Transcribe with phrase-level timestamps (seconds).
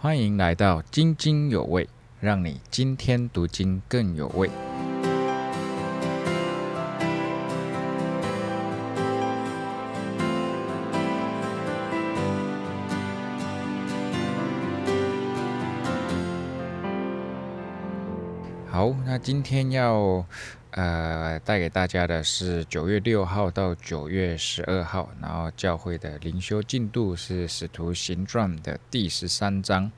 [0.00, 1.88] 欢迎来到津津有味，
[2.20, 4.48] 让你今天读经更有味。
[19.18, 20.24] 今天要
[20.70, 29.90] 呃带给大家的是九月六号到九月十二号，然后教会的灵修进度是《使徒行传》的第十三章。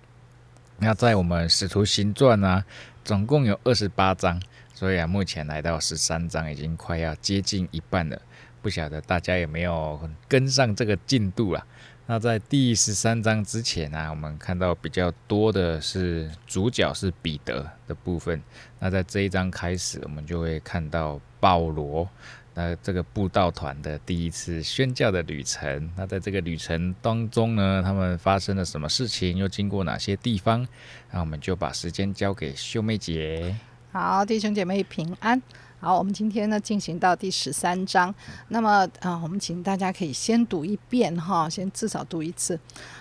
[0.78, 2.64] 那在我们《使徒行传》呢，
[3.04, 4.40] 总共有二十八章，
[4.72, 8.20] 所以啊，目前来到十三章，已经快要接近一半了。
[8.62, 11.66] 不晓得大家有没有跟上这个进度啊？
[12.06, 18.42] 那在第十三章之前呢，我们看到比较多的是主角是彼得的部分。
[18.80, 22.08] 那在这一章开始，我们就会看到保罗。
[22.52, 30.66] 那这个布道团的第一次宣教的旅程，那在这个旅程当中呢，他们发生了什么事情，又经过哪些地方？
[31.12, 33.54] 那我们就把时间交给秀妹姐。
[33.92, 35.40] 好，弟兄姐妹平安。
[35.82, 38.14] 好，我们今天呢进行到第十三章。
[38.48, 42.58] 那么啊，我们请大家可以先读一遍哈，先至少读一次。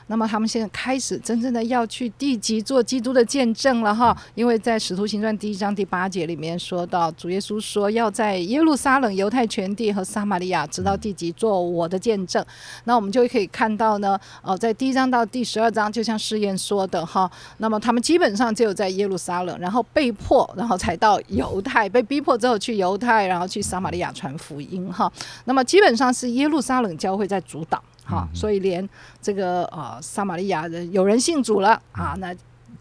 [0.07, 12.43] 那么他们现在开始真正的要去地级做基督的见证了哈，因为在使徒行传第一章第八节里面说到，主耶稣说要在耶路撒冷、犹太全地和撒玛利亚直到地级做我的见证。
[12.85, 22.68] 那我们就可以看到呢，哦，在第一章到第十二章，就像试验说的哈，那么他们基本上只有在耶路撒冷，然后被迫，然后才到犹太，被逼迫之后去。
[22.69, 25.11] 去犹太，然后去撒玛利亚传福音哈。
[25.45, 28.87] 那么基本上是耶路撒冷教会在主导哈，所以连
[29.19, 32.31] 这个呃撒玛利亚人有人信主了啊，那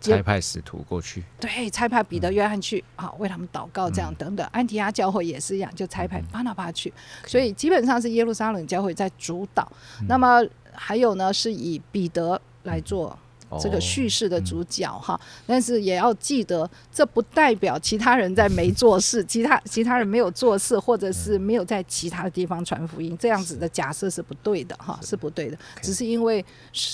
[0.00, 4.46] 差派使徒过去，对，差派彼得、约翰去啊，为他们祷告这样等等。
[4.52, 6.92] 安提阿教会也是一样，就差派巴拿巴去，
[7.26, 9.66] 所以基本上是耶路撒冷教会在主导。
[10.06, 13.18] 那么还有呢，是以彼得来做。
[13.60, 25.56] 这个叙事的主角哈，但是也要记得，这不代表其他人在没做事，其他 其他人没有做事，或者是没有在其他的地方传福音，这样子的假设是不对的哈，是不对的。
[25.80, 26.44] 只是因为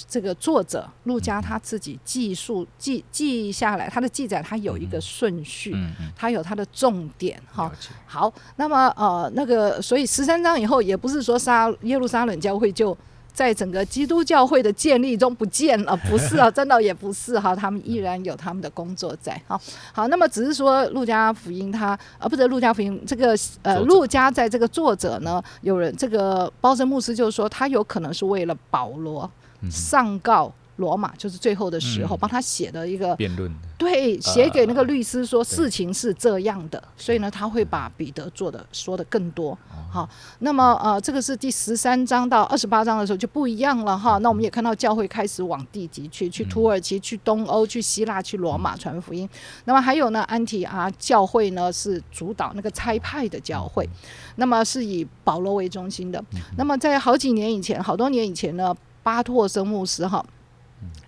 [0.08, 5.74] 这个作者陆家他自己记述记记下来，他的记载他有一个顺序，
[6.14, 7.72] 他有他的重点哈。
[8.06, 12.96] 好，那么呃那个，所以十三章以后也不是说杀耶路撒冷教会就。
[13.34, 19.38] 在整个基督教会的建立中不见了， 不是啊，真的也不是哈，他们依然有他们的工作在。
[19.46, 19.60] 好，
[19.92, 29.28] 好，那么只是说路加福音他，呃，不是路加福音这个呃，路加在这个作者呢，有人这个包森牧师就是说，他有可能是为了保罗
[29.68, 30.52] 上告。
[30.76, 39.56] 罗马就是最后的时候，帮他写的一个辩论，对，写给那个律师说事情是这样的，所以呢，他会把彼得做的说的更多。
[39.90, 40.08] 好，
[40.40, 44.18] 那么呃，这个是第十三章到二十八章的时候就不一样了哈。
[44.18, 49.28] 那我们也看到教会开始往地级去，去土耳其、去东欧、去希腊、去罗马传福音。
[49.66, 53.88] 那么还有呢，安提阿教会呢是主导那个差派的教会，
[54.36, 56.20] 那么是以保罗为中心的。
[56.56, 58.74] 那么在好几年以前，好多年以前呢，
[59.04, 60.24] 巴托生牧师哈。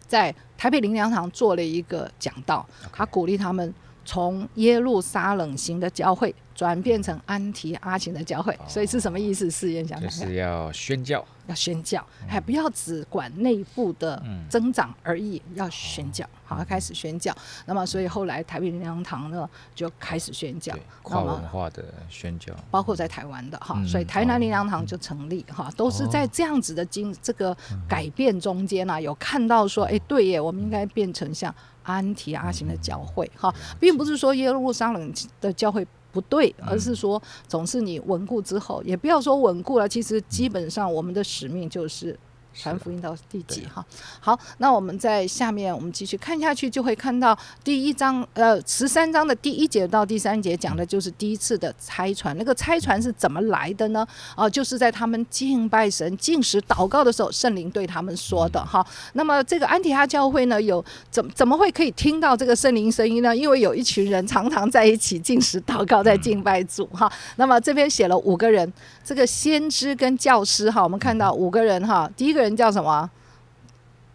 [0.06, 3.74] 在台北林良堂做了一个讲道，他鼓励他们
[4.06, 9.50] 从耶路撒冷型的教会转变成安提阿型的教会，所以是什么意思？
[9.50, 11.22] 试验想想就是要宣教。
[11.46, 17.32] 要宣教，还不要只管内部的增长而已，要宣教，好，开始宣教。
[17.66, 20.74] 那么，所以后来台北灵粮堂呢就开始宣教，
[21.04, 27.56] 跨文化的宣教，包括在台湾的哈，所以台南灵粮堂就成立哈，都是在这样子的经这个
[27.88, 31.54] 改变中间呢，有看到说，哎，对耶，我们应该变成像
[31.86, 35.86] 安提阿型的教会哈，并不是说耶路撒冷的教会。
[36.12, 39.86] 不对，而是说，总是你稳固之后，也不要说稳固了。
[39.86, 42.18] 其实基本上，我们的使命就是。
[42.56, 43.84] 传福音到第几哈？
[44.18, 52.36] 好，那我们在下面我们继续看下去，就会看到第一章呃十三章的第一节到第三节讲的就是第一次的拆船。
[52.38, 54.06] 那个拆船是怎么来的呢？
[54.34, 58.84] 啊，就是在他们敬拜神、进食、祷告的时候，圣灵对他们说的哈。
[59.12, 63.36] 那么这个安提阿教会呢，有怎怎么会可以听到这个圣灵声音呢？
[63.36, 67.10] 因为有一群人常常在一起进食、祷告，在敬拜主哈。
[67.36, 68.72] 那么这边写了五个人，
[69.04, 72.45] 这个先知跟教师哈，我们看到五个人哈，第一个人。
[72.46, 73.10] 人叫什么？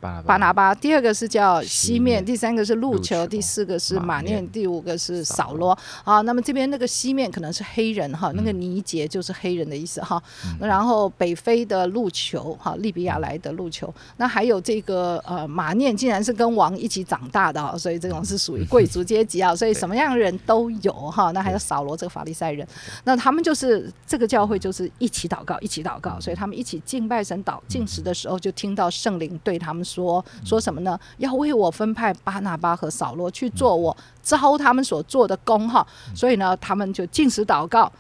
[0.02, 5.78] 巴拿巴，第二个是叫西面，第三个是路球，第四个是马念，第五个是扫罗。
[6.04, 10.22] 啊，那么这边那个西面可能是黑人哈，那个尼杰就是黑人的意思哈。
[10.60, 13.94] 然后北非的路球哈，利比亚来的路球。
[14.18, 19.56] 那还有这个呃马念，竟然是跟王一起长大的，所以这种是属于贵族阶级啊。
[19.56, 21.30] 所以什么样的人都有哈。
[21.32, 22.68] 那还有扫罗这个法利赛人，
[23.04, 29.86] 那他们就是这个教会就是一起祷告，一起祷告，所以他们一起敬拜神祷进食的时候，就听到圣灵对他们。
[29.92, 31.00] 说，说什么呢？
[31.18, 35.86] 要为我分派巴拿巴和扫罗去做我招他们所做的工哈。
[36.16, 37.92] 所以呢，他们就进食祷告，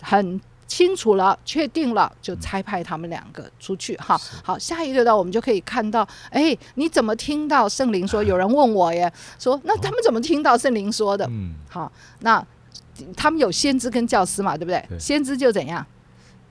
[0.00, 0.40] 很。
[0.68, 3.96] 清楚了，确定了，就差派他们两个出去。
[3.98, 8.20] 哈，好，下一个呢，我们就可以看到，哎，你怎么听到圣灵说？
[8.20, 11.24] 有人问我耶， 说那他们怎么听到圣灵说的？
[11.30, 12.44] 嗯，好，那
[13.16, 14.84] 他们有先知跟教师嘛，对不对？
[14.98, 15.86] 先知就怎样？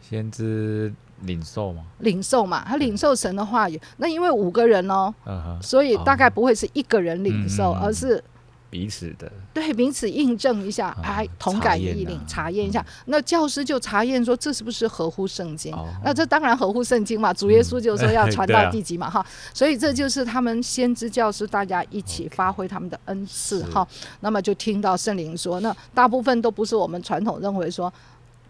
[0.02, 0.92] 先知
[1.22, 1.84] 领受嘛？
[2.00, 3.80] 领受嘛，他领受神的话语。
[3.98, 5.14] 那因为五个人哦，
[5.62, 8.24] 所以大概不会是一个人领受，而是。
[8.68, 12.86] 彼此的对彼此印证一下，哎，同感异领，查验一下。
[13.06, 15.74] 那教师就查验说，这是不是合乎圣经？
[16.04, 17.34] 那这当然合乎圣经嘛。
[17.34, 19.26] 主耶稣就说要传到地极嘛，哈。
[19.54, 23.88] 所以这就是他们先知教师大家一起发挥他们的恩赐，哈。
[24.20, 27.94] 那么就听到圣灵说，那大部分都不是我们传统认为说，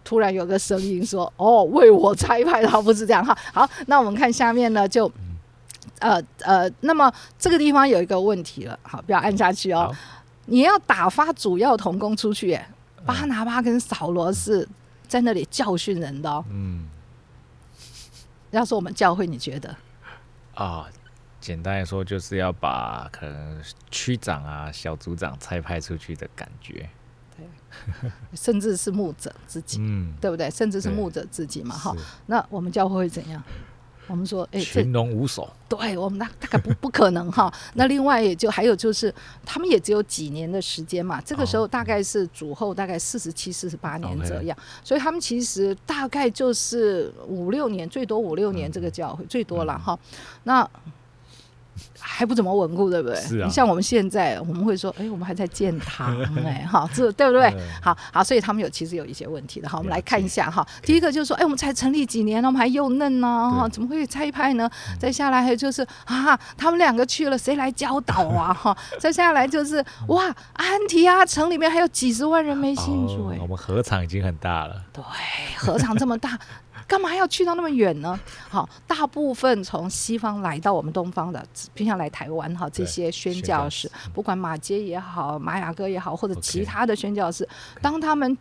[0.06, 3.36] 突然有个声音说，哦，为我差派，他不是这样哈。
[3.52, 5.10] 好，那我们看下面呢，就
[5.98, 9.92] 呃呃，那么这个地方有一个问题了，好，不要按下去哦。
[10.44, 12.66] 你要打发主要童工出去，耶，
[13.04, 14.66] 巴拿巴跟扫罗是
[15.08, 16.44] 在那里教训人的哦。
[16.50, 16.86] 嗯，
[18.52, 19.76] 要说我们教会，你觉得？
[20.54, 20.86] 啊，
[21.40, 23.60] 简单来说，就是要把可能
[23.90, 26.88] 区长啊、小组长差派出去的感觉。
[28.00, 30.50] 对， 甚至是牧者自己，嗯，对不对？
[30.50, 31.94] 甚至是牧者自己嘛，哈。
[32.26, 33.42] 那我们教会会怎样？
[34.08, 37.52] 我们说，哎，群龙无首，对我们那大概不不可能哈。
[37.74, 39.12] 那另外也就还有就是，
[39.44, 41.20] 他们也只有几年的时间嘛。
[41.22, 49.98] 这个时候大概是主后大概四十七、四十八年这样，所以他们其实大概就是五六年，最多五六年这个教会最多了哈。
[50.44, 50.68] 那。
[51.98, 53.16] 还不怎么稳固，对不对？
[53.16, 53.46] 是啊。
[53.46, 57.54] 你像我们现在，我们会说，哎，我们还在建堂，哎， 哈，这对不对？
[57.82, 59.68] 好好，所以他们有其实有一些问题的。
[59.68, 60.66] 好，我们来看一下哈。
[60.82, 62.48] 第一个就是说，哎，我们才成立几年呢？
[62.48, 64.70] 我们还幼嫩呢，哈，怎么会拆派呢？
[64.98, 68.52] 再下来还有就是啊，他们两个去了，谁来教导啊？
[68.54, 70.24] 哈， 再下来就是哇，
[70.54, 74.82] 安提阿城里面还有几十万人没信主，哎，我们河场已经很大了。
[74.92, 75.02] 对，
[75.56, 76.38] 河场这么大。
[76.86, 78.18] 干嘛要去到那么远呢？
[78.48, 81.44] 好，大部分从西方来到我们东方的，
[81.74, 87.46] 偏向来台湾哈，这些宣教士，不管马街也好，玛雅哥也好，或者其他的宣教士，
[87.82, 88.38] 当他们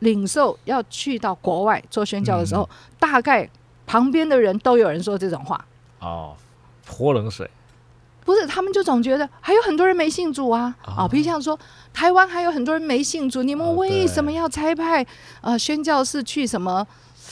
[0.00, 2.68] 领受要去到国外做宣教的时候，
[2.98, 3.48] 大概
[3.86, 5.64] 旁边的人都有人说这种话。
[6.00, 6.34] 哦，
[6.84, 7.48] 泼冷水。
[8.24, 10.74] 不是，他们就总觉得还有很多人没信主啊。
[10.82, 11.56] 啊，比如像说
[11.94, 15.06] 台湾还有很多人没信主，你们为什么要差派
[15.40, 16.84] 呃宣教士去什么？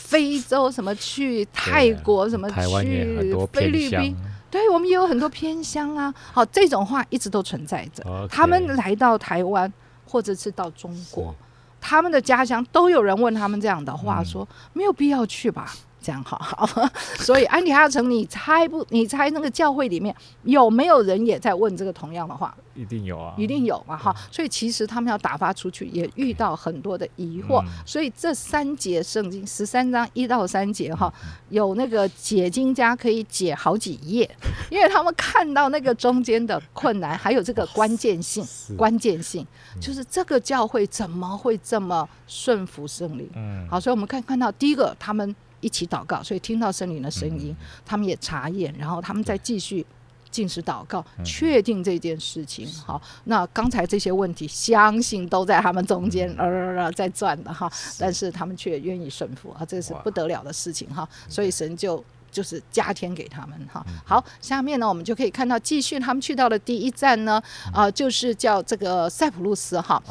[0.05, 4.15] 非洲什么去泰国什么去菲律宾，
[4.51, 6.12] 对我们也有很多偏乡啊。
[6.33, 8.29] 好，这种话一直都存在着。
[8.31, 9.73] 他们来到台湾
[10.06, 11.35] 或者是到中国，
[11.81, 15.75] 他们的家乡都有人问他们这样的话，说没有必要去吧。
[16.05, 18.85] 这样好 好，所以安提阿城，你猜不？
[18.91, 22.55] 你猜那个教会里面有没有人也在问这个同样的话？
[22.75, 24.15] 一定有啊，一定有嘛哈。
[24.31, 27.65] 所以其实他们要打发出去，也遇到很多的疑惑。
[27.87, 31.11] 所以这三节圣经十三章一到三节哈，
[31.49, 34.29] 有那个解经家可以解好几页，
[34.71, 38.45] 因为他们看到那个中间的困难，还有这个关键性，
[38.77, 39.47] 关键性
[39.81, 43.31] 就是这个教会怎么会这么顺服圣灵？
[43.37, 45.35] 嗯，好，所以我们看看到第一个他们。
[45.64, 47.56] 一起祷告，所以听到圣灵的声音，
[47.87, 49.84] 他们也查验，然后他们再继续
[50.31, 52.69] 进食祷告，确定这件事情。
[52.87, 61.09] 好，那刚才这些问题，相信都在他们中间呃在转的哈，但是他们却愿意顺服啊，这是不得了的事情哈。
[61.28, 63.83] 所以神就就是加添给他们哈。
[64.04, 67.42] 好，下面呢，我们就可以看到继续他们去到的第一站呢，
[67.73, 70.02] 啊，就是叫这个塞浦路斯哈。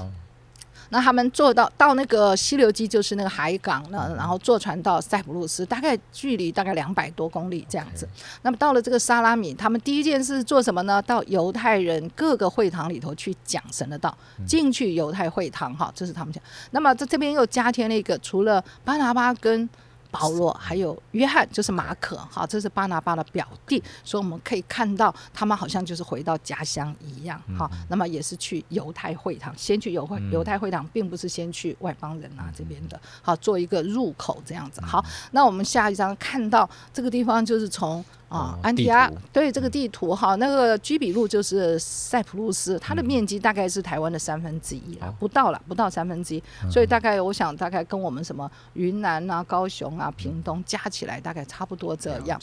[0.90, 8.08] 那他们坐到到那个溪流基，就是那个海港呢，然后坐船到塞浦路斯，大概距离大概两百多公里这样子。
[8.44, 11.02] 那么到了这个沙拉米，他们第一件事做什么呢？
[11.02, 16.44] 到犹太人各个会堂里头去讲神的道，进去犹太会堂哈，这是他们讲。
[16.72, 19.68] 那么在这边又加添了一个，除了巴拿巴跟
[20.14, 27.68] 保罗还有约翰，就是马可，哈，这是巴拿巴的表弟，所以我们可以看到他们好像就是回到家乡一样，哈。
[27.90, 34.80] 那么也是去犹太会堂，先去犹会犹太会堂，并不是先去外邦人啊这边的，好，做一个入口这样子。
[34.82, 38.06] 好，那我们下一张看到这个地方就是从。
[38.34, 52.42] 啊，安提阿对这个地图哈，那个居比路就是塞浦路斯，它的面积大概是台湾的三分之一了，不到了，不到三分之一，所以大概我想大概跟我们什么云南啊、高雄啊、屏东加起来大概差不多这样。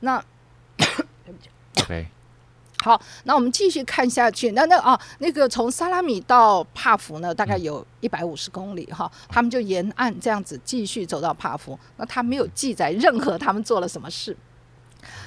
[0.00, 0.20] 那
[1.82, 2.08] ，OK，
[2.82, 4.50] 好，那我们继续看下去。
[4.50, 11.78] 那那啊，那个从萨拉米到帕福呢，大概有一百五十公里哈，他们就沿岸这样子继续走到帕福。
[11.98, 14.36] 那他没有记载任何他们做了什么事。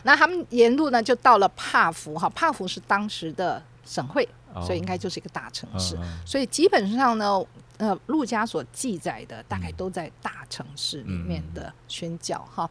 [0.03, 4.27] 那他们沿路呢就到了帕福哈，帕福是当时的省会，
[4.65, 5.97] 所以应该就是一个大城市。
[6.25, 7.43] 所以基本上呢，
[7.77, 12.69] 呃，陆家所记载的大概都在大城市里面的宣教哈。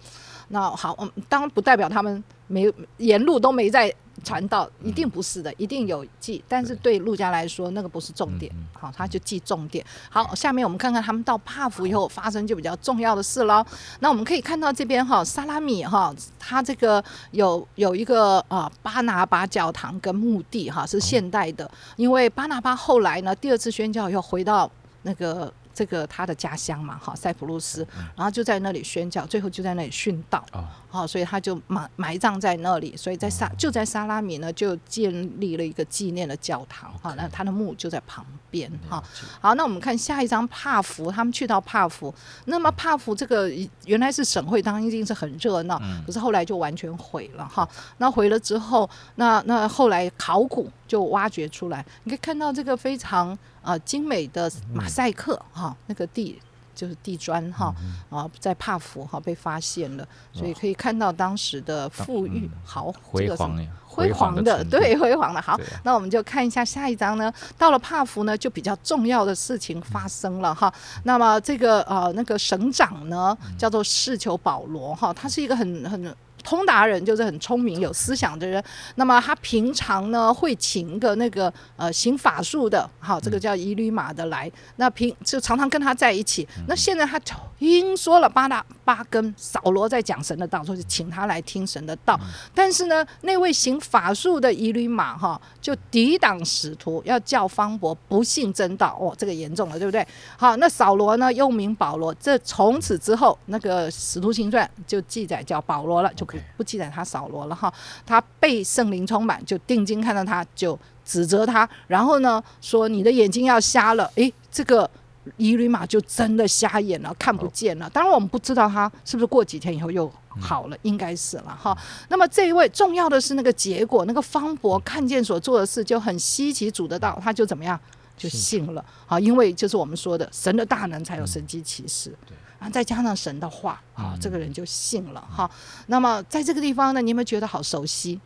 [0.48, 3.94] 那好，嗯，当然不代表他们没沿路都没在。
[4.22, 7.02] 传道一定不是的，一定有记，但是对。
[7.02, 9.84] 陆家来说，那个不是重点，好，他就记重点。
[10.08, 13.64] 好，下面我们看看他们到帕福以后发生就比较重要的事喽。
[13.98, 17.02] 那我们可以看到这边哈，萨拉米哈，他这个
[17.32, 24.70] 有有一个啊巴拿巴教堂跟墓地哈，是现代的，因为巴拿巴后来呢第二次宣教又回到
[25.02, 25.52] 那个。
[25.74, 27.80] 这个他的家乡嘛，哈，塞浦路斯，
[28.14, 30.44] 然后就在那里宣教，最后就在那里殉道，
[30.92, 39.02] 好，所以他就埋埋葬在那里，所以在沙就在沙拉米呢，就建立了一个纪念的教堂，哈，那他的墓就在旁边，哈，
[39.40, 43.50] 好，那我们看下一张帕福，他们去到帕福，那么帕福这个
[43.86, 53.36] 原来是省会，当然一定是很热闹，可是后来就完全毁了，哈，那毁了之后，那那后来考古就挖掘出来，你可以看到这个非常。
[53.62, 56.36] 啊，精美的马赛克哈，那个地
[56.74, 57.74] 就是地砖哈
[58.10, 65.40] 啊，在帕福哈被发现了，所以可以看到当时的富裕豪辉煌辉煌的对辉煌的。
[65.40, 67.32] 好，那我们就看一下下一张呢。
[67.58, 70.72] 到了帕福呢，就比较重要的事情发生了哈。
[71.04, 76.14] 那么这个呃那个省长呢，叫做世求保罗哈，他是一个很很。
[76.42, 78.62] 通达人就是很聪明有思想的人，
[78.96, 86.46] 那么他平常呢会请一个那个呃行法术的，好，这个叫伊律马的来，那平就常常跟他在一起。
[86.66, 87.18] 那现在他
[87.58, 92.18] 听说了巴拉巴根扫罗在讲神的道，说是请他来听神的道。
[92.54, 98.98] 但是呢，那位行法术的以律马哈就抵挡使徒，要叫方伯不信真道。
[99.00, 100.04] 哦，这个严重了，对不对？
[100.36, 106.26] 好，那扫罗呢又名保罗，这从此之后那个使徒行传就记载叫保罗了，就。
[106.56, 107.70] 不记载他扫罗了哈，
[108.06, 114.88] 他被圣灵充满，就定睛看到他，就指责他，然后呢说你的眼睛要瞎了，诶，这个
[115.36, 117.88] 伊吕玛就真的瞎眼了，看不见了。
[117.90, 120.10] 当然我们不知道他是不是过几天以后又
[120.40, 121.76] 好了，应该是了哈。
[122.08, 127.78] 那么这一位重要的是那个结果，那个方伯看见所做的事就很稀奇，主得到他就怎么样
[128.16, 132.12] 就信了啊，因为就是我们说的神的大能才有神迹奇事。
[132.58, 135.50] 然后再加上神的话，啊，这个人就信了哈。
[135.86, 138.20] 那么在这个地方呢，你有没有觉得好熟悉？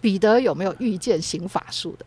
[0.00, 2.06] 彼得有没有遇见行法术的？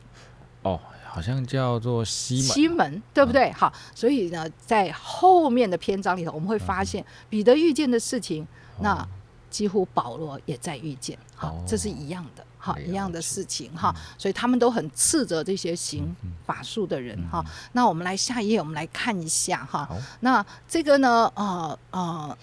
[0.63, 3.51] 哦，好像叫做西门，西门对不对？
[3.51, 8.48] 好，所以呢，在后面的篇章里头，我们会发现彼得遇见的事情，
[8.82, 9.08] 那
[9.50, 12.43] 几乎保罗也在遇见，好，这是一样的。
[12.58, 16.15] 好，一样的事情哈，所以他们都很斥责这些行
[16.46, 17.43] 法术的人哈。
[17.74, 19.86] 那我们来下一页，我们来看一下哈。
[20.22, 22.38] 那这个呢，呃呃，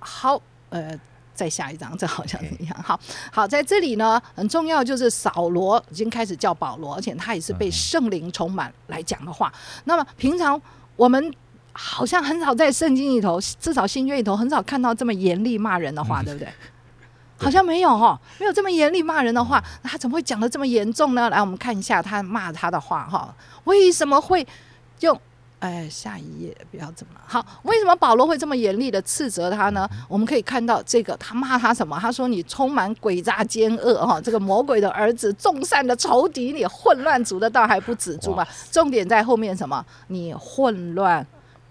[0.00, 1.00] 好，呃，
[1.42, 2.82] 再下一张，这好像怎么样？
[2.84, 2.98] 好
[3.32, 9.52] 好，在这里呢，很重要就是扫罗已经开始叫保罗，而且他也是被圣灵充满来讲的话。
[9.82, 10.60] 那么平常
[10.94, 11.34] 我们
[11.72, 16.48] 好像很少在圣经里头，至少新约里头很少看到这么严厉骂人的话，对不对？
[17.36, 21.28] 好像没有哈，没有这么严厉骂人的话，他怎么会讲的这么严重呢？
[21.28, 23.34] 来，我们看一下他骂他的话哈，
[23.64, 24.46] 为什么会
[25.00, 25.20] 用？
[25.62, 27.46] 哎，下一页不要怎么好。
[27.62, 29.88] 为什么保罗会这么严厉的斥责他呢？
[30.08, 31.96] 我们可以看到这个，他骂他什么？
[32.00, 38.44] 他说你充满诡诈奸恶哈，这个魔鬼的儿子，众善的仇敌，你混乱族的道还不止住吗？
[38.72, 39.86] 重点在后面什么？
[40.08, 41.24] 你混乱。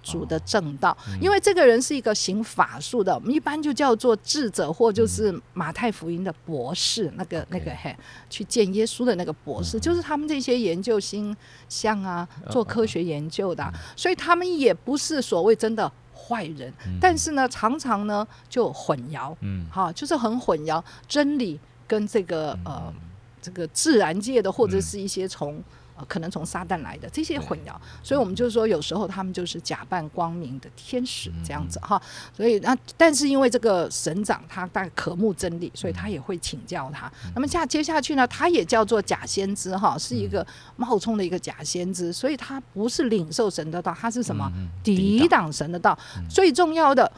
[0.04, 7.96] 主的正道，因为这个人是一个行法术的，我们一般就叫做智者，或就是马太福音的博士，那个那个嘿，
[8.30, 11.36] 去见耶稣的那个博士，就是他们这些研究星
[11.70, 22.94] 象啊，做科学研究的，所以他们也不是所谓真的坏人，但是呢，常常呢就混淆，嗯，好，就是很混淆真理跟这个呃
[23.42, 25.64] 这个自然界的或者是一些从。
[26.08, 32.02] 可能从撒旦来的这些混淆，所以我们就是说，有时候他们就是假扮光明的天使这样子哈。
[32.36, 37.12] 所以那但是因为这个省长他大概渴慕真理，所以他也会请教他。
[37.36, 44.52] 那么下接下去呢，他也叫做假先知哈，是一个冒充的一个假先知，所以他不是领受神的道，他是什么
[44.84, 45.98] 抵挡神的道。
[46.30, 47.12] 最重要的。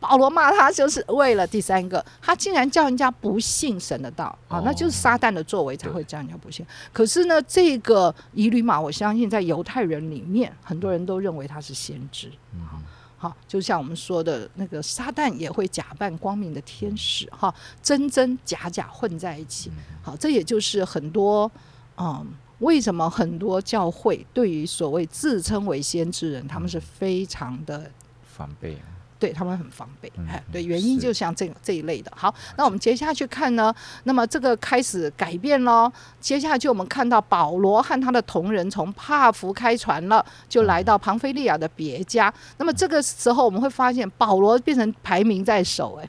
[0.00, 6.66] 保罗骂他就是为了第三个，他竟然叫人家不信神的道啊，那就是撒旦的作为才会叫人家不信。
[6.90, 12.32] 可是呢，这个以吕马，我相信在犹太人里面，很多人都认为他是先知。
[12.66, 12.80] 好，
[13.18, 19.70] 好，就像我们说的那个撒旦也会假扮光明的天使，哈，真真假假混在一起。
[20.02, 21.50] 好，这也就是很多
[21.98, 22.26] 嗯，
[22.60, 27.90] 为什么很多教会对于所谓自称为先知人，他们是非常的
[28.24, 28.78] 防备。
[29.20, 32.10] 对他们很防备，哎，对，原因就像这这一类的。
[32.16, 33.72] 好，那我们接下去看呢，
[34.04, 35.92] 那么这个开始改变喽。
[36.18, 42.32] 接下去我们看到保罗和他的同仁从帕福开船了，就来到庞菲利亚的别家。
[42.56, 46.08] 那么这个时候我们会发现，保罗变成排名在首，哎，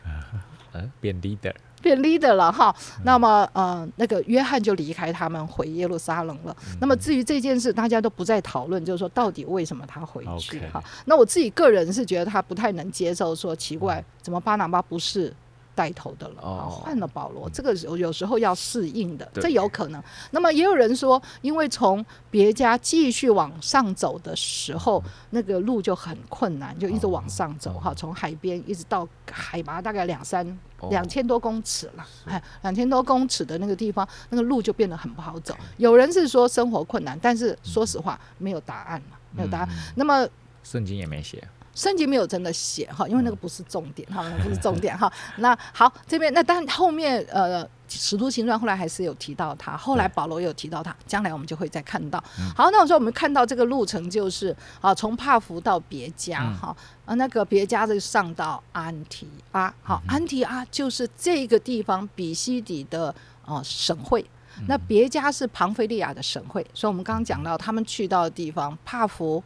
[0.74, 1.54] 嗯， 变 leader。
[1.82, 2.74] 变 leader 了哈，
[3.04, 6.56] 那么呃，那个约翰就离开他们回耶路撒冷了。
[6.80, 10.84] 那么至于这件事，大家都不再讨论，就是说到底为什么他回去哈？
[11.06, 15.34] 那我自己个人是觉得他不太能接受，说奇怪，怎么巴拿巴不是？
[15.74, 20.04] 带头的了啊，换了保罗，这个有有时候要适应的，这有可能。
[20.32, 30.46] 那么也有人说，因为从别家继续往上走的时候，那个路就很困难，就一直往上走哈，从海边一直到海拔大概两三
[30.90, 35.56] 两千多公尺了，哎，两千多公尺的那个地方，那个路就变得很不好走。
[35.78, 39.70] 有人是说生活困难，但是说实话没有答案了，没有答案。
[39.96, 40.28] 那么
[40.64, 41.48] 圣经也没写。
[41.74, 45.12] 升级没有真的写哈，因为那个不是重点哈，不是重点哈。
[45.38, 52.22] 那好，这边那但后面呃，使徒行传后来还是有提到他，后来保罗有提到他，将来我们就会再看到。
[52.56, 56.76] 好，那我说我们看到这个路程就是啊，从帕福到别家哈，
[57.06, 64.26] 啊那个别家就上到安提阿，好，安提阿就是这个地方比西底的啊省会，
[64.68, 69.42] 那别家是庞菲利亚的省会，所以我们刚刚讲到他们去到的地方，帕福、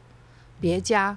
[0.59, 1.15] 别家。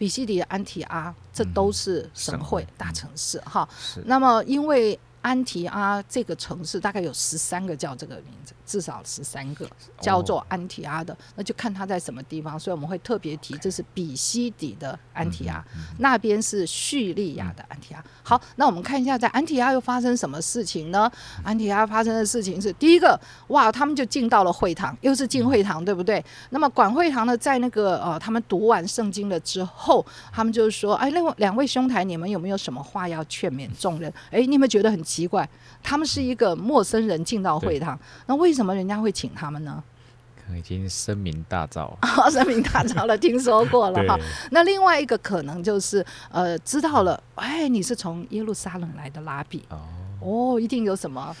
[0.00, 3.68] 比西里安提阿，这都是省会大城市哈。
[4.06, 9.68] 那么，因为安提阿这个城市大概有十三个叫这个名字，至少十三个
[10.00, 12.58] 叫做安提阿的，那就看它在什么地方。
[12.58, 15.62] 所以我们会特别提，这是比西底的安提阿，
[15.98, 18.02] 那边是叙利亚的安提阿。
[18.22, 21.10] 好，那我们看一下在安提阿又发生什么事情呢？
[21.44, 26.24] 安提阿发生的事情是第一个，哇，他们就进到了会堂，又是进会堂，对不对？
[26.48, 34.10] 那么管会堂呢，在那个呃，他们读完圣经了之后，他们就是说，哎，另外两位兄台，你们有没有什么话要劝勉众人？
[34.30, 34.98] 哎，你有没有觉得很？
[35.10, 35.48] 奇怪，
[35.82, 39.82] 他们是一个陌生人进到会堂，那为什么人家会请他们呢？
[40.36, 41.90] 可能已经声名大噪，
[42.30, 44.16] 声名大噪了，听说过了哈。
[44.52, 49.78] 那另外一个可能就是，呃，知道了，哎，你是从耶路撒冷来的拉比，哦，
[50.20, 51.34] 哦一定有什么。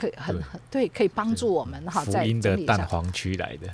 [0.00, 3.66] 可以很很对，可以帮助我们哈，在音的蛋黄区来的。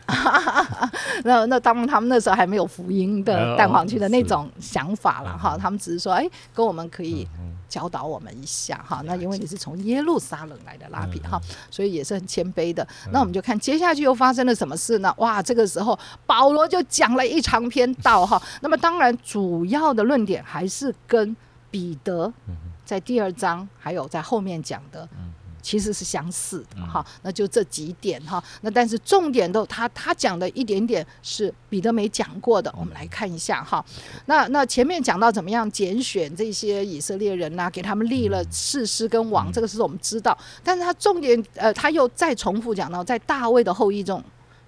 [1.22, 7.28] 那那当他们那时候还没有福音的蛋黄区的那种想法了哈，他们只是说，哎，跟我们可以
[7.68, 9.02] 教导我们一下哈。
[9.04, 12.86] 那因为你是从耶路撒冷来的拉比哈，所以也是很谦卑的。
[13.12, 15.12] 那我们就看接下去又发生了什么事呢？
[15.18, 18.40] 哇，这个时候保罗就讲了一长篇道哈。
[18.62, 21.36] 那么当然主要的论点还是跟
[21.70, 22.32] 彼得
[22.84, 25.08] 在第二章还有在后面讲的。
[25.64, 33.82] 其实是相似的哈，那就这几点哈，那但是重点都他他讲的一点点是彼得没讲过的，我们来看一下哈。
[34.26, 44.22] 那那前面讲到怎么样拣选这些以色列人呐，给他们立了誓师跟王，这个是我们知道，但是他重点呃他又再重复讲到，在大卫的后裔中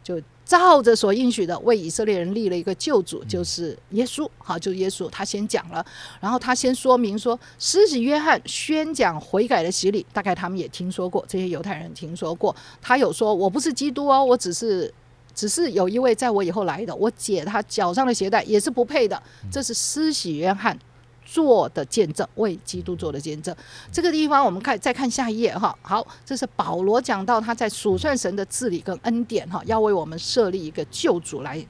[0.07, 0.23] 就。
[0.47, 4.31] 照着所应许的，为以色列人立了一个救主，就是耶稣。
[4.39, 5.11] 好，就是耶稣。
[5.11, 5.85] 他先讲了，
[6.21, 12.55] 然后他先说明说，施洗约翰宣讲悔改的洗礼，大概他们也听说过，这些犹太人听说过。
[12.81, 14.95] 他有说，我不是基督哦，我只是，
[15.35, 19.21] 只是有一位在我以后来的，我解他脚上的鞋带也是不配的。
[19.51, 20.79] 这是施洗约翰。
[21.27, 23.55] 做的见证，为基督做的见证。
[23.93, 25.77] 这个地方我们看，再看下一页哈。
[25.83, 31.67] 好，这是保罗讲到他在数算神的治理跟恩典哈，要为我们设立一个救主来，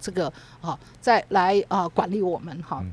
[0.00, 2.84] 这个啊，再来啊管理我们哈。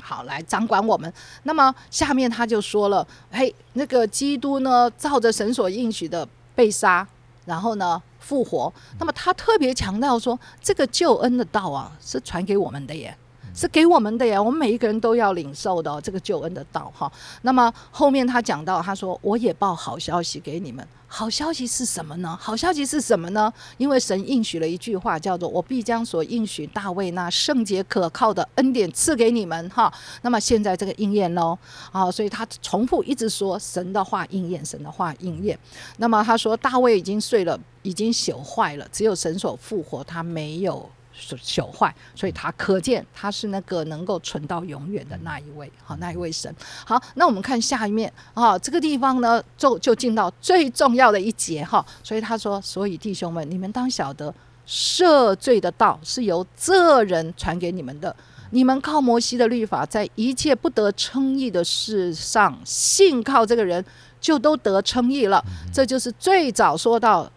[0.00, 1.12] 好，来掌管我们。
[1.42, 7.06] 那么下面他就说了，嘿，那个基督呢，照着神所应许的被杀，
[7.46, 8.72] 然后呢复活。
[8.98, 13.16] 那么他特别强调说，这个救恩的道啊，是传给我们的耶。
[13.54, 17.10] 是给我们的呀，我们每一个人都要领受的这个救恩的道哈。
[17.42, 20.86] 那么后面他讲到，他说我也报好消息给你们。
[21.06, 22.36] 好消息是什么呢？
[22.40, 23.52] 好消息是什么呢？
[23.76, 29.92] 因为神应许了一句话，叫做我必将所应许大卫那圣洁可靠的恩典赐给你们哈。
[30.22, 31.56] 那么现在这个应验喽
[31.92, 35.56] 啊，所以他重复一直说神的话应验，神的话应验。
[35.98, 40.90] 那么他说大卫已经睡了，已经朽坏了，只有神所复活，他没有。
[41.14, 46.54] 朽坏，所以他可见他是那个能够存到永远的那一位，好，那一位神。
[46.84, 51.84] 好，那我们看下一面啊，这个地方呢，就就进到最重要的一节哈。
[52.02, 54.34] 所以他说，所以弟兄们，你们当晓得
[54.66, 58.14] 赦罪的道是由这人传给你们的。
[58.50, 63.84] 你们靠摩西的律法，在一切不得称义的事上，信靠这个人，
[64.20, 65.44] 就都得称义了。
[65.72, 67.28] 这就是最早说到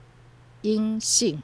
[0.61, 1.41] 因信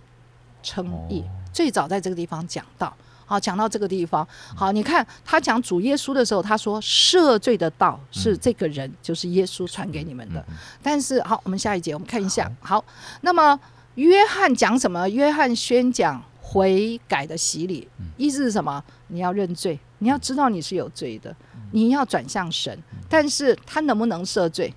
[0.61, 1.23] 称义。
[1.53, 2.93] 最早在这个地方讲到
[3.25, 10.45] 好，讲到这个地方，好，你看他讲主耶稣的时候，他说赦罪的道是这个人，就是耶稣传给你们的。
[10.81, 12.51] 但是好，我们下一节我们看一下。
[12.59, 12.83] 好，
[13.21, 13.57] 那么
[13.95, 15.07] 约翰讲什么？
[15.07, 17.87] 约翰宣讲悔改的洗礼，
[18.17, 18.83] 意思是什么？
[19.07, 21.33] 你要认罪，你要知道你是有罪的，
[21.71, 22.77] 你要转向神。
[23.07, 24.73] 但是他能不能赦罪？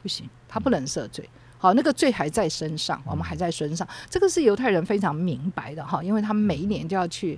[0.00, 1.28] 不行，他不能赦罪。
[1.66, 3.86] 好，那个罪还在身上，我们还在身上。
[4.08, 7.36] 这个是犹太人非常明白的哈，因为他们每一年就要去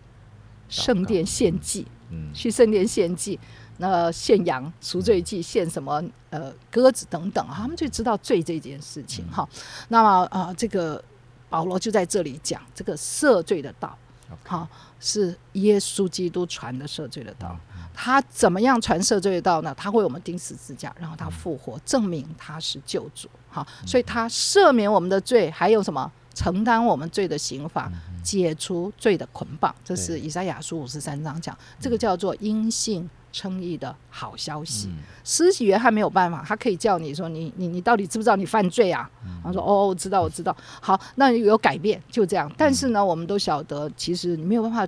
[0.69, 3.41] 圣殿献祭，嗯去圣殿献祭，
[3.79, 9.49] 那献羊赎罪祭，献什么呃鸽子等等，他们就知道罪这件事情哈。
[9.89, 11.03] 那么啊，这个
[11.49, 13.97] 保罗就在这里讲这个赦罪的道，
[14.45, 14.69] 好，
[15.01, 17.57] 是耶稣基督传的赦罪的道。
[17.95, 19.75] 他怎么样传赦罪的道呢？
[19.77, 23.29] 他为我们钉十字架，然后他复活，证明他是救主。
[23.51, 26.11] 好，所以他赦免我们的罪，还有什么？
[26.39, 27.91] 承担我们罪的刑罚，
[28.23, 29.75] 解除罪的捆绑。
[29.85, 34.89] 这是以赛亚书五十三章讲，这个叫做因信称义的好消息。
[35.25, 39.11] 施洗约翰没有办法，他可以叫你说你你你到底知不知道你犯罪啊？
[39.43, 40.57] 他说哦，我知道，我知道。
[40.81, 42.49] 好，那有改变就这样。
[42.57, 44.87] 但是呢，我们都晓得，其实你没有办法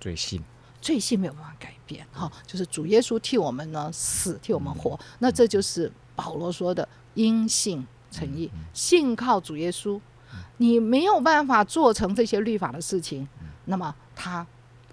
[0.00, 0.42] 罪性，
[0.80, 2.04] 罪性没有办法改变。
[2.12, 10.00] 哈，就是主耶稣替我们呢死，替我们活，那这就是保罗说的因信诚意，信靠主耶稣，
[10.58, 13.26] 你没有办法做成这些律法的事情，
[13.66, 14.46] 那么他。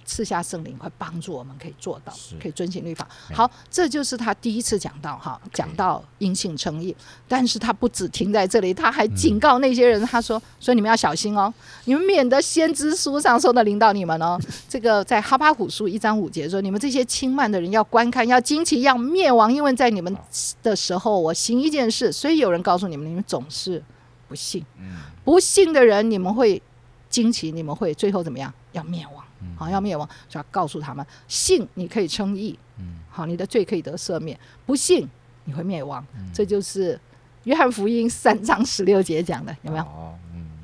[0.05, 3.07] 赐下圣灵，会帮助我们可以做到，可以遵循律法。
[3.31, 6.95] 好，这就是他第一次讲到哈，讲到因信称义。
[7.27, 11.53] 但是他不止停在这里，他还警告那些人，他说：“所以你们要小心哦，
[11.85, 14.35] 你们免得先知书上说的领导你们哦。
[14.67, 20.17] 这个在哈巴谷书一章五节说，你们这些轻慢的人要观看，要惊奇，要灭亡，因为在你们
[20.63, 23.83] 的时候，我行一件事，所以有人告诉你们，你们总是
[24.29, 24.63] 不信。
[25.25, 26.61] 不信的人，你们会
[27.09, 28.53] 惊奇，你们会最后怎么样？
[28.71, 29.21] 要灭亡。”
[29.57, 32.59] 好，要灭亡就要告诉他们：信你可以称义，
[33.09, 35.07] 好，你的罪可以得赦免；不信
[35.45, 36.05] 你会灭亡。
[36.33, 36.99] 这就是
[37.45, 39.83] 约翰福音三章十六节讲的，有没有？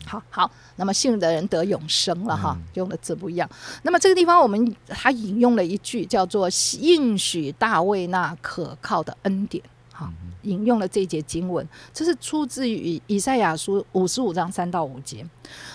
[0.05, 3.49] 好好，那么信的人得永生了哈，用的字不一样。
[3.83, 6.49] 那么这个地方我们他引用了一句叫做
[6.79, 9.63] “应许大卫那可靠的恩典”。
[9.95, 10.11] 好。
[10.45, 15.25] 引用了这一节经文，这是出自于以赛亚书五十五章三到五节。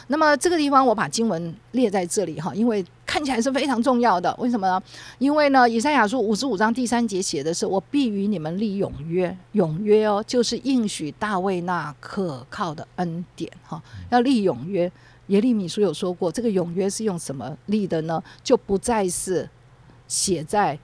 [0.07, 4.33] 那么这个地方我把经文列在这里哈，因为看起来是非常重要的。
[4.39, 4.81] 为什么呢？
[5.19, 14.93] 因为呢，以赛亚书五十五章第三节写的是：“我必与你们立永约，永约哦，就是应许大卫那可靠的恩典哈，要立永约。”
[15.27, 18.23] 耶利米书有说过，这个永约是用什么立的呢？
[18.45, 19.51] 就不再是
[20.07, 20.79] 写在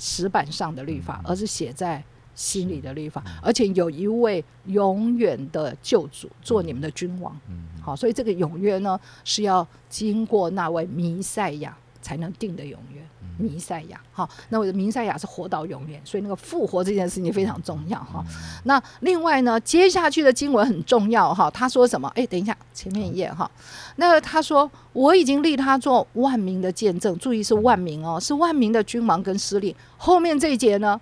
[0.00, 2.02] 石板上的律法，而是写在。
[2.40, 7.38] 心里的律法，而且有一位永远的救主做你们的君王，
[7.82, 13.02] 好，所以这个永约呢是要经过那位弥赛亚才能定的永约。
[13.36, 18.24] 弥赛亚，好，那我的弥赛亚是活到永远，所以那个复活这件事情非常重要哈。
[18.64, 21.50] 那另外呢，接下去的经文很重要哈。
[21.50, 22.06] 他说什么？
[22.14, 23.50] 哎，等一下，前面一页哈。
[23.96, 29.74] 那他说我已经立他做万民的见证，注意是万民哦，是万民的君王跟司令。
[29.98, 30.98] 后面这一节呢？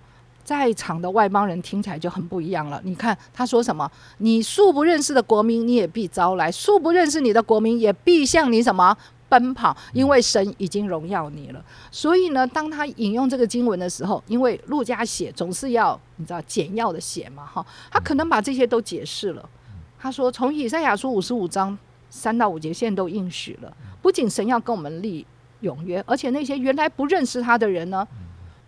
[0.49, 2.81] 在场的外邦人听起来就很不一样了。
[2.83, 3.87] 你看他说什么？
[4.17, 8.97] 你素不认识的国民，你也必招来；素不认识你的国民，也必向你什么
[9.29, 11.63] 奔跑，因为神已经荣耀你了。
[11.91, 19.47] 所以呢，当他引用这个经文的时候，因为路加写总是要你知道简要的写嘛，哈，他可能把这些都解释了。
[19.99, 21.77] 他说，从以赛亚书五十五章
[22.09, 23.71] 三到五节，现在都应许了。
[24.01, 25.23] 不仅神要跟我们立
[25.59, 28.07] 永约，而且那些原来不认识他的人呢？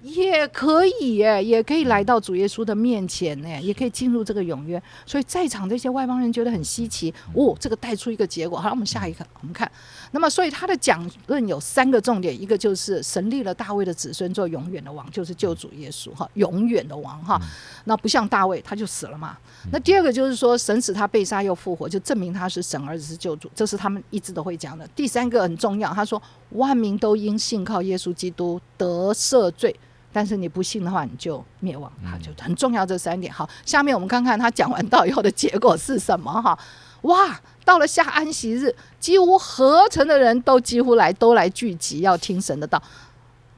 [0.01, 4.81] 也可以耶，也可以来到主耶稣的面前呢，也可以进入这个永约。
[5.05, 8.59] 所以在场这些外邦人觉得很稀奇哦，这个带出一个结果。
[8.59, 9.71] 好，我们下一个，我们看。
[10.11, 17.39] 那么，所以他的讲论有三个重点，一个就是神立了大卫的子孙做永远的王，就是救主耶稣哈，永远的王哈。
[17.85, 19.37] 那不像大卫，他就死了嘛。
[19.71, 24.87] 那第二个就是说，神使他被杀又复活，就证明他是神儿子是救主，这是他们一直都会讲的。
[24.95, 29.75] 第三个很重要，他说万民都因信靠耶稣基督得赦罪。
[30.13, 33.31] 但是你不信的话，你就灭亡，他就很重要这三点。
[33.31, 36.57] 好，下面我们看看他讲完道以后的结果是什么哈？
[37.03, 42.81] 哇，到了下安息日，几乎合成的人都几乎来都来聚集要听神的道。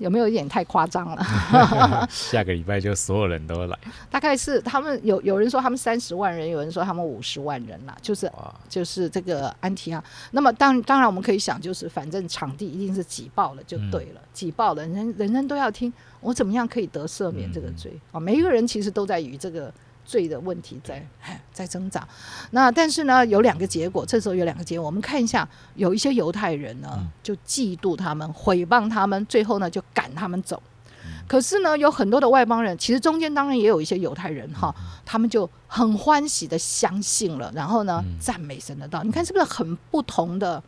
[0.03, 1.25] 有没有一点太夸张了？
[2.11, 3.79] 下个礼拜就所有人都来。
[4.11, 8.29] 大概是他们有有人说他们三十万人，有人说他们五十万人啦，就是
[8.67, 10.03] 就是这个安提亚。
[10.31, 18.19] 那么当当然我们可以想，就是反正场地一定是挤爆了就对了，挤爆了，人人人都要听，我怎么样可以得赦免这个罪啊？
[18.19, 19.73] 每一个人其实都在与这个
[20.05, 21.05] 罪的问题在
[21.51, 22.07] 在增长。
[22.51, 30.61] 那但是呢，有两个结果，这时候有两个结果，我们看一下，有一些犹太人呢就嫉妒他们，毁谤他们，最后呢就赶他们走。
[31.27, 34.73] 可是呢，有很多的外邦人，其实中间当然也有一些犹太人哈，
[35.05, 39.03] 他们就很欢喜的相信了，然后呢赞美神的道。
[39.03, 40.61] 你看是不是很不同的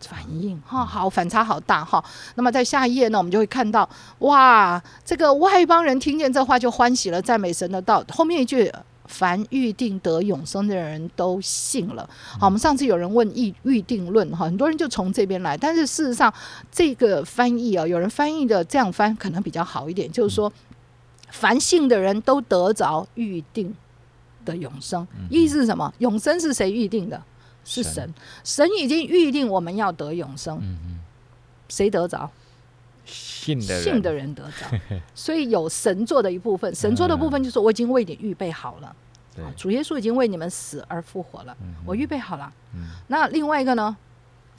[0.00, 0.84] 反应哈？
[0.84, 2.04] 好，反差好大哈。
[2.34, 3.88] 那么在下一页呢，我们就会看到
[4.20, 8.04] 哇，这个外邦人听见这话就欢喜了，赞美神的道。
[8.08, 8.72] 后面一句。
[9.06, 12.08] 凡预定得永生的人都信了。
[12.38, 16.32] 好，我们上次有人问预预定论哈，很多人就从这边来，但是事实上
[16.70, 20.52] 这个翻译啊，有人翻译的这样翻可能比较好一点，就是说
[21.30, 23.74] 凡信的人都得着预定
[24.44, 25.04] 的永生。
[25.28, 25.92] 意思是什么？
[25.98, 27.20] 永生是谁预定的？
[27.64, 28.12] 是神，
[28.44, 28.68] 神。
[28.78, 30.60] 已经预定我们要得永生。
[31.68, 32.30] 谁得着？
[33.06, 34.66] 信的信的人得着，
[35.14, 38.94] 所以有神做的一部分，神做的部分就是我已经为你预备好了，
[39.56, 42.52] 主耶稣已经为你们死而复活了，我预备好了。
[43.08, 43.96] 那另外一个呢？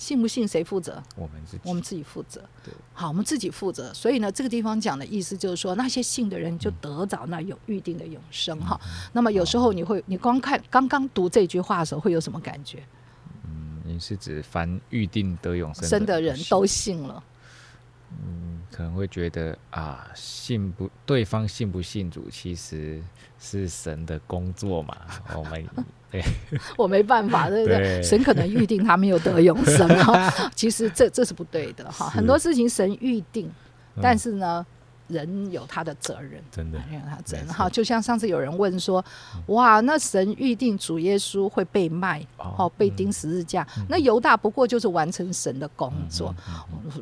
[0.01, 1.01] 信不信谁负责？
[1.15, 2.41] 我们自己，我们自己负责。
[2.65, 3.93] 对好，我们自己负责。
[3.93, 8.81] 所以呢，这个地方讲的意思就是说，那些信的人就得着那有预定的永生哈。
[9.13, 12.83] 那么有时候你会，你光看刚刚读这句话的时候，会有什么感觉？
[13.45, 17.23] 嗯，你是指凡预定得永生的人都信了。
[18.09, 22.99] 嗯，可能会觉得啊，信不对方信不信主，其实
[23.39, 24.97] 是神的工作嘛。
[25.37, 25.63] 我们
[26.09, 26.23] 对，
[26.75, 28.01] 我没办法，对不对？
[28.01, 32.09] 神可能预定他没有得永生啊，其实这这是不对的哈。
[32.09, 33.47] 很多事情神预定，
[34.01, 34.65] 但是呢。
[35.07, 37.69] 人有他的责任，真的有他责任哈。
[37.69, 39.03] 就像上次有人问说，
[39.47, 46.33] 哇，那神预定主耶稣会被卖，哦，被钉十字架，那犹大不过就是完成神的工作。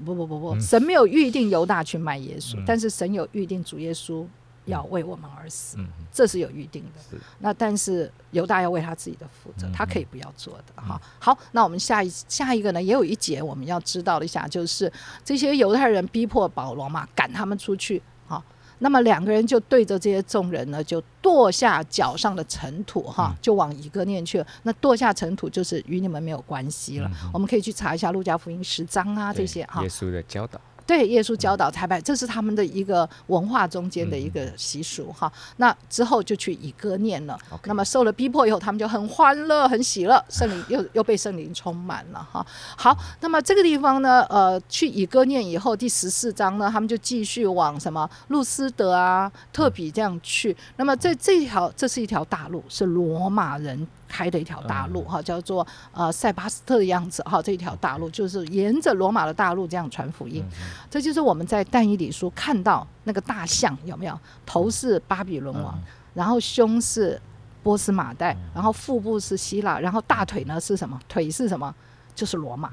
[0.06, 4.26] 不不不不，神没有预定犹大去卖耶稣，但是神有预定主耶稣。
[4.70, 5.78] 要为我们而死，
[6.12, 7.18] 这是有预定的。
[7.40, 11.02] 那但是犹大要为他自己的负责，他可以不要做的哈。
[11.20, 14.92] 好，那我们下一下一个呢，也有一节我们要知道一下，就是
[15.26, 18.02] 这些犹太人逼迫保罗嘛，赶他们出去。
[18.28, 18.42] 哈，
[18.80, 24.48] 那么两个人就对着这些众人呢，就跺下脚上的尘土哈，就往一个念去了。
[24.64, 27.10] 那跺下尘土就是与你们没有关系了。
[27.34, 29.82] 我们可以去查一下路加福音十章啊这些哈。
[29.82, 30.62] 耶稣的教导。
[30.90, 35.32] 对，耶稣教导裁判，这是他们的一个文化中间的一个习俗哈。
[35.58, 37.40] 那之后就去以歌念了。
[37.66, 42.44] 那么受了逼迫以后，他们就很欢乐、很喜乐，圣灵又又被圣灵充满了哈。
[42.76, 50.58] 好，那么这个地方呢，呃，去以歌念以后，第十四章呢，他们就继续往什么路斯德啊、特比这样去。
[50.78, 53.88] 那么在这条，这是一条大路，是罗马人。
[54.10, 60.44] 开的一条大路哈，叫做呃塞巴斯特的样子哈，这一条大路就是沿着罗马的大路这样传福音，
[60.90, 64.20] 这就是我们在但以理书看到那个大象有没有？
[64.46, 65.80] 头是巴比伦王，
[66.14, 67.22] 然后胸是
[67.64, 71.00] 波斯马代，然后腹部是希腊，然后大腿呢是什么？
[71.08, 71.74] 腿是什么？
[72.14, 72.72] 就是罗马。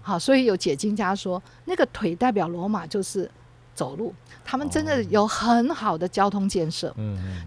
[0.00, 3.30] 好，所以有解经家说，那个腿代表罗马就是。
[3.74, 6.94] 走路，他们真的有很好的交通建设，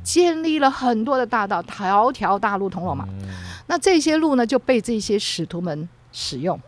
[0.04, 3.08] 建立了很多的大道，条条大路通罗马。
[3.68, 6.60] 那这些路呢，就被这些使徒们使用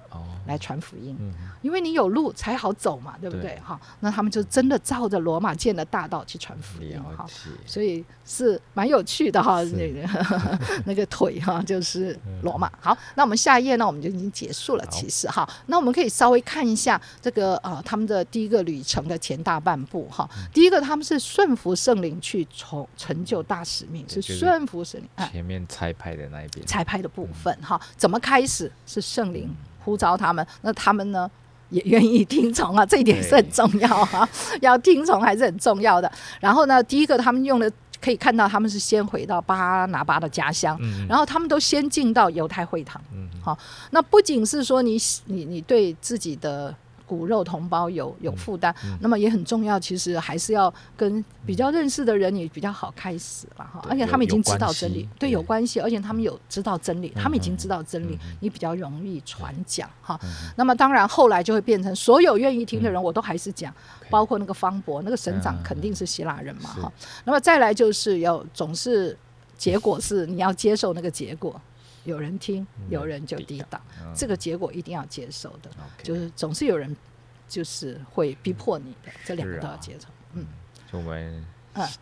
[0.47, 1.15] 来传福音。
[1.61, 3.59] 因为你有路才好走嘛，对不对？
[3.63, 7.25] 哈，那他们就真的照着罗马建的大道去传福音哈，
[7.65, 9.61] 所以是蛮有趣的哈。
[9.63, 12.71] 那个 那个腿哈，就是罗马。
[12.79, 14.85] 好，那我们下一页呢，我们就已经结束了。
[14.87, 20.29] 其实哈，那我们可以稍微看一下这个呃他们的第一个旅程的前大半部哈。
[20.53, 25.09] 第一个他们是顺服圣灵去成成就大使命，是顺服圣灵。
[25.31, 29.53] 前面拆派的那一边，拆派的部分哈，怎么开始是圣灵
[29.87, 31.31] 呼召他们，那他们呢？
[31.69, 34.27] 也愿意听从啊，这一点是很重要啊，
[34.59, 36.11] 要听从还是很重要的。
[36.41, 37.71] 然后呢，第一个他们用的
[38.01, 43.01] 可以看到，他们是先回到巴拿巴的家乡，然后他们都先进到犹太会堂。
[43.41, 43.57] 好，
[43.91, 46.75] 那不仅是说你你你对自己的。
[47.07, 49.79] 骨肉同胞有有负担，那么也很重要。
[49.79, 53.83] 其实还是要跟比较认识的人也比较好开始了哈。
[53.89, 55.79] 而且他们已经知道真理，对有关系。
[55.79, 60.19] 而且他们有知道真理，他们已经知道真理，你比较容易传讲哈。
[60.57, 63.73] 那么当然后来就会变成所有愿意听的人，我都还是讲，
[64.09, 66.91] 包括那个方博那个省长肯定是希腊人嘛哈。
[67.23, 69.17] 那么再来就是要总是
[69.57, 71.59] 结果是你要接受那个结果。
[72.07, 73.81] 有人听，有人就抵挡，
[74.15, 75.69] 这个结果一定要接受的，
[76.01, 76.95] 就是总是有人
[77.49, 80.07] 就是会逼迫你的，这两个都要接受。
[80.31, 80.45] 嗯，
[80.93, 81.45] 我们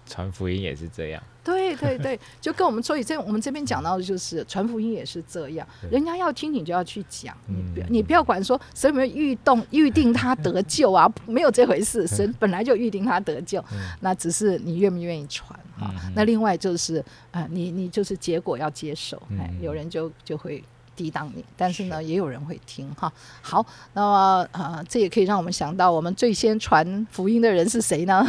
[0.05, 1.21] 传福音也是这样。
[1.43, 13.63] 对对对，就跟我们所以这我们这边讲到的就是传福音也是这样，人家要听你就要去讲，你不要你不要管说神有没有预动预定他得救啊，没有这回事，神本来就预定他得救，
[13.99, 15.59] 那只是你愿不愿意传。
[15.77, 15.93] 哈。
[16.15, 20.63] 那另外就是啊，你你就是结果要接受，哎，有人就就会。
[20.95, 23.11] 抵挡你，但是呢，也有人会听哈。
[23.41, 28.25] 好，那么呃，这也可以让我们想到，我们最先传福音的人是谁呢？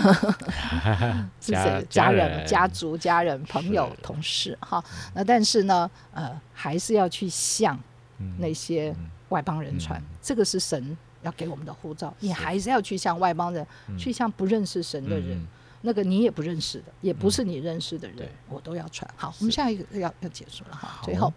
[1.40, 1.86] 是谁？
[1.88, 4.82] 家人、家族、家人、朋友、同事哈。
[5.14, 7.78] 那但是呢，呃，还是要去向
[8.38, 8.94] 那些
[9.28, 12.12] 外邦人传，这个是神要给我们的护照。
[12.20, 15.40] 你还是要去向外邦人，去向不认识神的人，
[15.82, 19.08] 那个你也不认识的，也不是你认识的人，我都要传。
[19.16, 21.32] 好，我们下一个要要结束了哈，最后。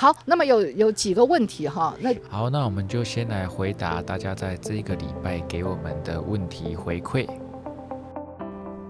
[0.00, 7.28] 好，那么有有几个问题哈，那好，那我们就先来回答大家在这个礼拜给我们的问题回馈。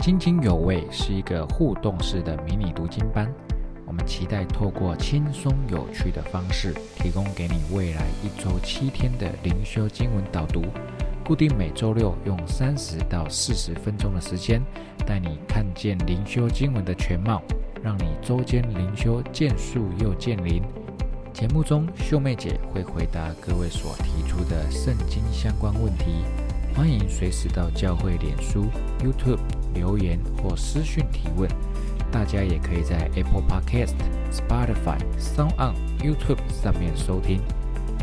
[0.01, 3.27] 津津有味是一个互动式的迷你读经班，
[3.87, 10.63] 我们期待透过轻松有趣的方式，提供给你未来一周七天的灵修经文导读，
[11.25, 14.61] 固定每周六用三十到四十分钟的时间，
[15.07, 17.41] 带你看见灵修经文的全貌，
[17.83, 20.63] 让你周间灵修见树又见林。
[21.39, 26.25] 节目中，秀妹姐会回答各位所提出的圣经相关问题，
[26.75, 28.67] 欢迎随时到教会脸书、
[28.99, 29.39] YouTube
[29.73, 31.49] 留言或私讯提问。
[32.11, 33.95] 大家也可以在 Apple Podcast、
[34.33, 37.41] Spotify、Sound On、YouTube 上面收听，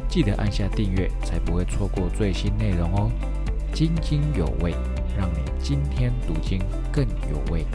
[0.07, 3.11] 记得按下订阅，才不会错过最新内容哦。
[3.73, 4.73] 津津有味，
[5.17, 7.65] 让你今天读经更有味。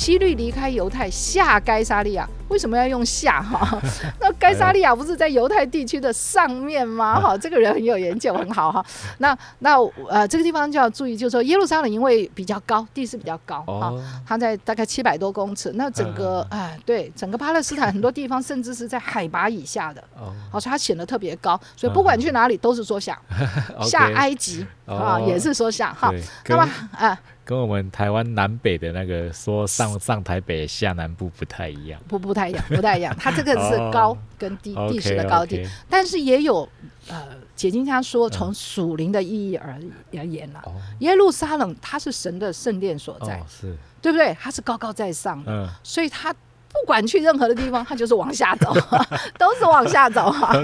[0.00, 3.78] 希律离开犹太下该沙利亚，为什么要用下哈？
[4.18, 7.20] 那该沙利亚不是在犹太地区的上面吗？
[7.20, 8.82] 哈，这个人很有研究，很好哈。
[9.18, 9.76] 那那
[10.08, 13.92] 呃，这个地方就要注意，就是说耶路撒冷因为比较高，地势比较高哈，
[14.26, 15.70] 它在大概七百多公尺。
[15.74, 20.02] 那整个哎，对，整个巴勒斯坦很多地方甚至是在海拔以下的，
[20.50, 21.60] 好，所以它显得特别高。
[21.76, 23.20] 所以不管去哪里都是说下，
[23.84, 26.10] 下埃及啊也是说下哈。
[26.46, 27.20] 那么啊。
[27.50, 33.12] 跟我们台湾南北的那个说上上台北下南部不太一样，不不太一样，不太一样。
[33.18, 36.68] 它这个是高跟低地势的高低，但是也有
[37.08, 39.76] 呃解经家说从属灵的意义而
[40.16, 40.62] 而言了。
[41.00, 44.32] 耶路撒冷它是神的圣殿所在，是对不对？
[44.40, 46.32] 它是高高在上的，所以它。
[46.72, 48.72] 不管去任何的地方，他就是往下走，
[49.36, 50.54] 都是往下走哈。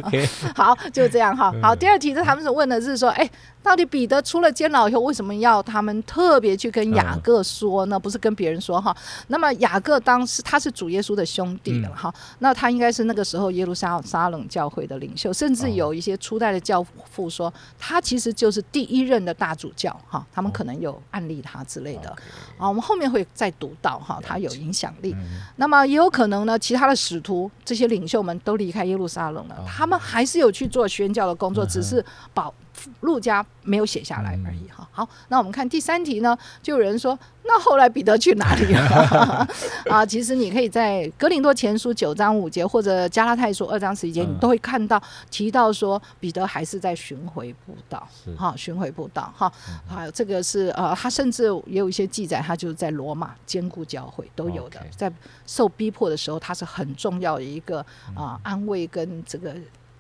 [0.54, 1.52] 好，就这样哈。
[1.60, 3.28] 好，第二题是他们是问的是说，哎，
[3.66, 7.98] 到底彼得出了监牢以后，为什么要他们特别去跟雅各说呢？
[7.98, 8.96] 不是跟别人说哈。
[9.26, 20.24] 那么雅各当时他是主耶稣的兄弟了哈，那他应该是那个时候耶路撒撒冷教会的领袖，甚至有一些初代的教父说他其实就是第一任的大主教哈。
[20.32, 22.08] 他们可能有案例他之类的
[22.56, 25.16] 啊，我们后面会再读到哈，他有影响力。
[25.56, 25.84] 那么。
[25.86, 32.52] 也有可能呢，其他的使徒这些领袖们都离开耶路撒冷了，他们还是有去做宣教的工作，只是保
[33.00, 34.88] 路家没有写下来而已哈。
[34.92, 37.18] 好，那我们看第三题呢，就有人说。
[37.48, 39.48] 那后来彼得去哪里了？
[39.88, 48.04] 啊，其实你可以在格林多前书九章五节或者加拉太书二章十一节，你都会看到提到说彼得还是在巡回布道，
[48.36, 49.52] 哈，巡回布道，哈，
[49.86, 55.08] 还有这个是呃，他甚至也有一些记载，他就是在罗马兼顾教会都有的，在
[55.46, 57.78] 受逼迫的时候，他是很重要的一个
[58.16, 59.54] 啊安慰跟这个。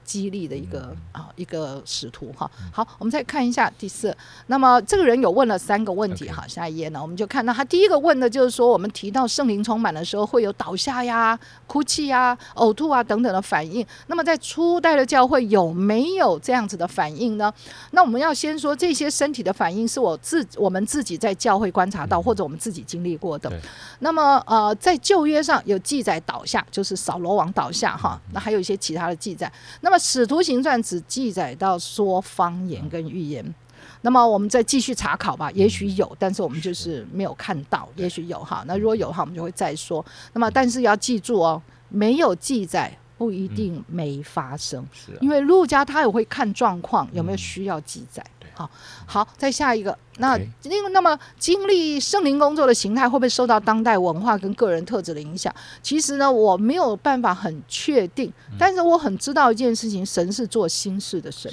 [0.06, 4.16] 激励的一个啊一个使徒哈，好，我们再看一下第四。
[4.46, 13.84] 那么这个人有问了三个问题哈，下一页呢，我们就看到他第一个问的就是说，我们提到圣灵充满的时候会有倒下呀、哭泣呀、呕吐啊等等的反应。
[14.06, 17.52] 那么在初代的教会有没有这样子的反应呢？
[17.90, 23.52] 那我们要先说这些身体的反应是我自我们自己在教会观察到或者我们自己经历过的。
[23.98, 29.50] 那么呃，在旧约上有记载倒下，就是扫罗王倒下哈，那还有一些其他的记载。
[29.80, 33.54] 那么使徒行传只记载到说方言跟预言，
[34.02, 38.64] 那么我们再继续查考吧，也许有，但是我们就是没有看到，也许有哈。
[38.66, 40.04] 那如果有的话，我们就会再说。
[40.32, 44.84] 那么但是要记住哦，没有记载不一定没发生，
[45.20, 48.24] 因为陆家他也会看状况有没有需要记载。
[48.56, 48.70] 好，
[49.04, 49.96] 好，再下一个。
[50.18, 55.54] 那因为那么经历圣灵工作的形态会不会受到当代文化跟个人特质的影响？
[55.82, 61.52] 其实呢，我没有办法很确定，但是我很知道一件事情：神是做心事的神，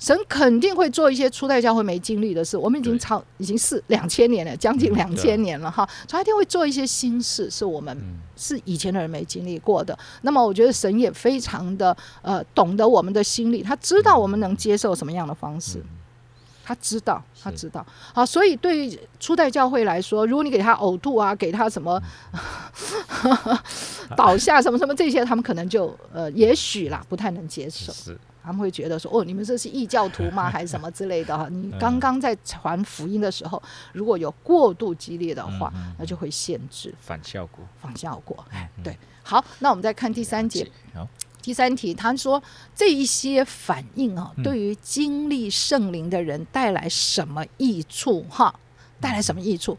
[0.00, 2.56] 神肯定会做一些初代教会没经历的事。
[2.56, 7.94] 我们已经超已经是两千年了，将近两千年了哈，他一定会做一些新事，是我们
[8.34, 9.98] 是以前的人没经历过的。
[10.22, 15.84] 那么我觉得神也非常的呃懂得我们的心理，他知道我们能接受什么样的方式。
[16.64, 17.84] 他知道，他知道，
[18.14, 22.00] 好，所以对于初代教会来说，如果你给他呕吐啊，给他什么，
[24.16, 27.92] 倒下什么什么这些，他们可能就呃，也许啦，不太能接受。
[27.92, 30.48] 是他们会觉得说，哦，你们这是异教徒吗？
[30.52, 31.48] 还是什么之类的哈？
[31.50, 33.62] 你刚刚在传福音的时候，
[33.92, 37.64] 如果有过度激烈的话，那就会限制反效果。
[37.80, 38.98] 反效果，哎，对。
[39.22, 40.70] 好，那我们再看第三节。
[40.92, 41.08] 好，
[41.44, 42.42] 第三题，他说
[42.74, 48.24] 这一些反应啊，对于经历圣灵的人带来什么益处？
[48.30, 48.54] 哈，
[48.98, 49.76] 带来什么益处？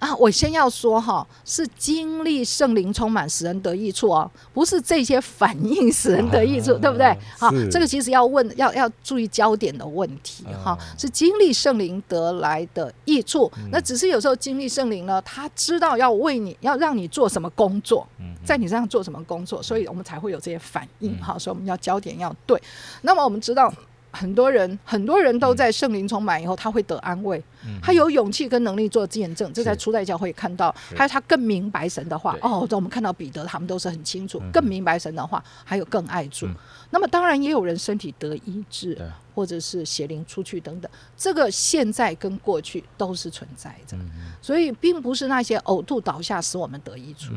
[0.00, 7.16] 啊，我先要说哈，是经历圣灵充满使人得益处哦，不是这些反应使人得益处，对不对？
[7.38, 13.50] 好，这个其实要问要要注意焦点的问题哈，是经历圣灵得来的益处。
[13.70, 18.04] 那只是有时候经历圣灵呢，他知道要为你要让你做什么工作，
[18.44, 21.38] 在你身上做什么工作，所以我们才会有这些反应哈。
[21.38, 22.60] 所以我们要焦点要对。
[23.02, 23.72] 那么我们知道。
[24.16, 27.42] 很多人，很多人都在圣灵充满以后，他会得安慰，
[27.82, 29.52] 他有勇气跟能力做见证。
[29.52, 32.38] 这在初代教会看到，还有他更明白神的话。
[32.40, 36.46] 哦，我们看到彼得他们都是很清楚，更明白神的话，还有更爱主。
[36.90, 38.96] 那么当然也有人身体得医治，
[39.34, 40.88] 或者是邪灵出去等等。
[41.16, 43.96] 这个现在跟过去都是存在着，
[44.40, 47.32] 所以并不是那些呕吐倒下使我们得益处。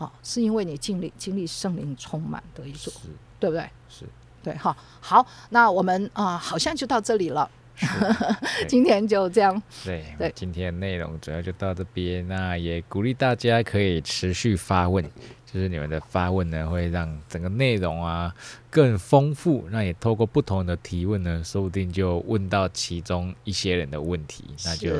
[0.00, 2.90] 嗯，啊，是因为你经历经历圣灵充满得益处，
[3.38, 3.68] 对不对？
[3.88, 4.04] 是。
[4.42, 7.50] 对哈，好，那我们啊，好像就到这里了。
[8.68, 9.60] 今天就这样。
[9.82, 12.28] 对对，今天内容主要就到这边。
[12.28, 15.02] 那也鼓励大家可以持续发问，
[15.46, 18.34] 就是你们的发问呢，会让整个内容啊
[18.68, 19.66] 更丰富。
[19.70, 24.94] 那也透过不同的提问呢，说不定就问到其中一些人的问题，那就。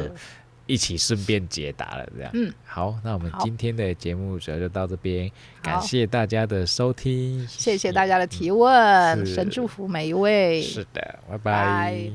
[0.66, 2.30] 一起顺便解答了，这样。
[2.34, 5.30] 嗯，好，那我们今天的节目主要就到这边，
[5.62, 10.62] 感谢大家的收听，谢谢大家的提问，神祝福每一位。
[10.62, 12.10] 是的，拜拜。